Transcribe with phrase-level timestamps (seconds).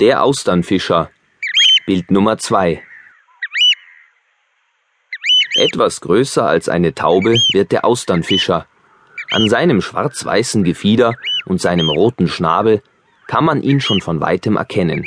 [0.00, 1.10] Der Austernfischer.
[1.84, 2.80] Bild Nummer 2.
[5.56, 8.68] Etwas größer als eine Taube wird der Austernfischer.
[9.32, 11.14] An seinem schwarz-weißen Gefieder
[11.46, 12.80] und seinem roten Schnabel
[13.26, 15.04] kann man ihn schon von weitem erkennen.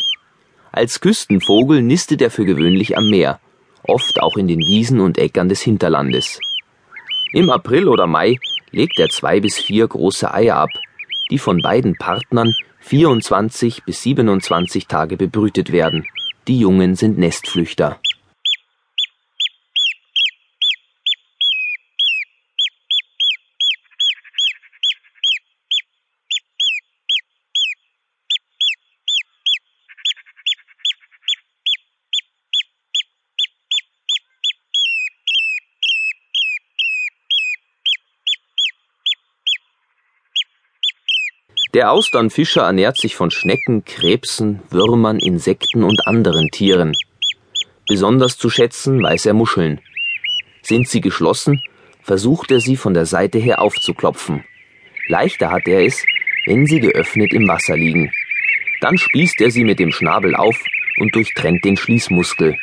[0.73, 3.39] Als Küstenvogel nistet er für gewöhnlich am Meer,
[3.83, 6.37] oft auch in den Wiesen und Äckern des Hinterlandes.
[7.31, 8.39] Im April oder Mai
[8.71, 10.69] legt er zwei bis vier große Eier ab,
[11.29, 16.05] die von beiden Partnern 24 bis 27 Tage bebrütet werden.
[16.47, 17.99] Die Jungen sind Nestflüchter.
[41.73, 46.91] Der Austernfischer ernährt sich von Schnecken, Krebsen, Würmern, Insekten und anderen Tieren.
[47.87, 49.79] Besonders zu schätzen weiß er Muscheln.
[50.63, 51.61] Sind sie geschlossen,
[52.01, 54.43] versucht er sie von der Seite her aufzuklopfen.
[55.07, 56.03] Leichter hat er es,
[56.45, 58.11] wenn sie geöffnet im Wasser liegen.
[58.81, 60.61] Dann spießt er sie mit dem Schnabel auf
[60.99, 62.57] und durchtrennt den Schließmuskel.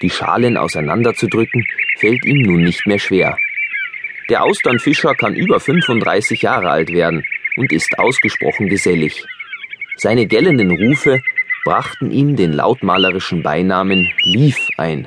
[0.00, 1.66] Die Schalen auseinanderzudrücken,
[1.98, 3.36] fällt ihm nun nicht mehr schwer.
[4.30, 7.24] Der Austernfischer kann über 35 Jahre alt werden
[7.56, 9.24] und ist ausgesprochen gesellig.
[9.96, 11.22] Seine gellenden Rufe
[11.64, 15.06] brachten ihm den lautmalerischen Beinamen Lief ein.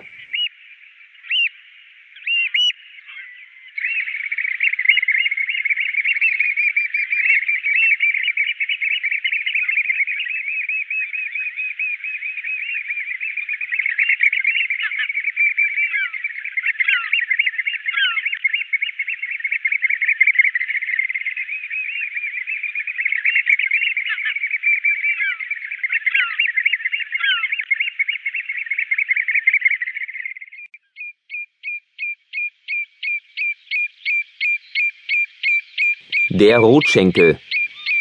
[36.31, 37.39] Der Rotschenkel.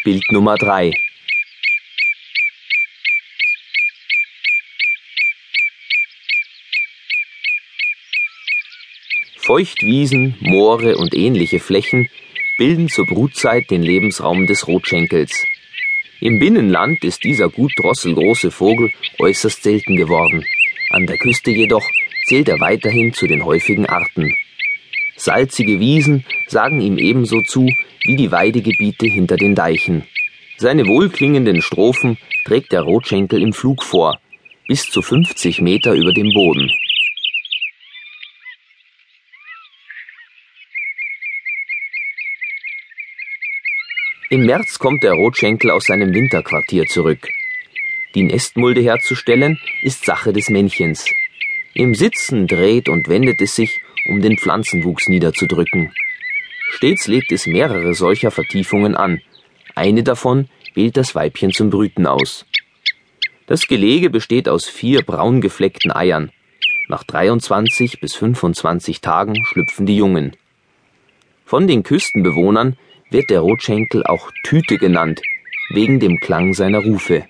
[0.03, 0.91] Bild Nummer 3.
[9.37, 12.09] Feuchtwiesen, Moore und ähnliche Flächen
[12.57, 15.45] bilden zur Brutzeit den Lebensraum des Rotschenkels.
[16.19, 20.43] Im Binnenland ist dieser gut drosselgroße Vogel äußerst selten geworden.
[20.89, 21.87] An der Küste jedoch
[22.25, 24.35] zählt er weiterhin zu den häufigen Arten.
[25.25, 27.67] Salzige Wiesen sagen ihm ebenso zu
[28.05, 30.03] wie die Weidegebiete hinter den Deichen.
[30.57, 34.19] Seine wohlklingenden Strophen trägt der Rotschenkel im Flug vor,
[34.67, 36.69] bis zu 50 Meter über dem Boden.
[44.29, 47.27] Im März kommt der Rotschenkel aus seinem Winterquartier zurück.
[48.13, 51.03] Die Nestmulde herzustellen ist Sache des Männchens.
[51.73, 55.91] Im Sitzen dreht und wendet es sich, um den Pflanzenwuchs niederzudrücken.
[56.69, 59.21] Stets legt es mehrere solcher Vertiefungen an.
[59.75, 62.45] Eine davon wählt das Weibchen zum Brüten aus.
[63.47, 66.31] Das Gelege besteht aus vier braun gefleckten Eiern.
[66.87, 70.35] Nach 23 bis 25 Tagen schlüpfen die Jungen.
[71.45, 72.77] Von den Küstenbewohnern
[73.11, 75.21] wird der Rotschenkel auch Tüte genannt,
[75.69, 77.25] wegen dem Klang seiner Rufe.